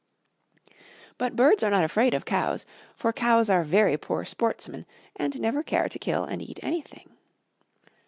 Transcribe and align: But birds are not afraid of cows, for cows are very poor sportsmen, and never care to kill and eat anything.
But 1.19 1.35
birds 1.35 1.61
are 1.61 1.69
not 1.69 1.83
afraid 1.83 2.15
of 2.15 2.25
cows, 2.25 2.65
for 2.95 3.13
cows 3.13 3.51
are 3.51 3.63
very 3.63 3.97
poor 3.97 4.25
sportsmen, 4.25 4.87
and 5.15 5.39
never 5.39 5.61
care 5.61 5.87
to 5.87 5.99
kill 5.99 6.23
and 6.23 6.41
eat 6.41 6.59
anything. 6.63 7.11